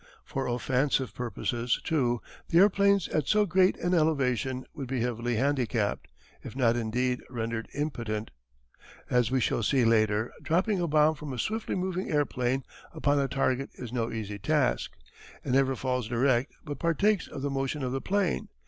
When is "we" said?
9.29-9.39